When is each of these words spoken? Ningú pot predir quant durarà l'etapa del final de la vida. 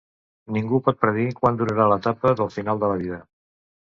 Ningú 0.53 0.79
pot 0.87 0.97
predir 1.01 1.25
quant 1.41 1.59
durarà 1.59 1.85
l'etapa 1.91 2.33
del 2.41 2.51
final 2.57 2.81
de 2.85 2.89
la 2.93 2.99
vida. 3.03 3.21